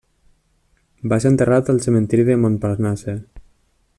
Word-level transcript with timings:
Va 1.13 1.19
ser 1.25 1.31
enterrat 1.33 1.69
al 1.75 1.83
cementeri 1.85 2.27
de 2.31 2.39
Montparnasse. 2.47 3.17